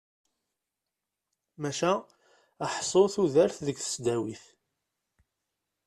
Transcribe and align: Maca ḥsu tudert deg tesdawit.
Maca 1.61 1.93
ḥsu 2.73 3.03
tudert 3.13 3.57
deg 3.67 3.77
tesdawit. 3.79 4.43